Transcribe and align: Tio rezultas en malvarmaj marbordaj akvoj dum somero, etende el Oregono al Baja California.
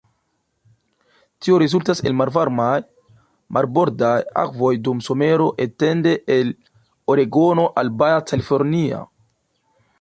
Tio 1.47 1.57
rezultas 1.63 2.01
en 2.11 2.15
malvarmaj 2.21 2.69
marbordaj 3.59 4.15
akvoj 4.45 4.73
dum 4.89 5.05
somero, 5.11 5.49
etende 5.69 6.17
el 6.39 6.53
Oregono 7.17 7.71
al 7.83 7.97
Baja 8.03 8.29
California. 8.33 9.07